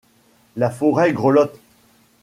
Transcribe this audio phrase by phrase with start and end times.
[0.55, 1.59] La forêt grelotte;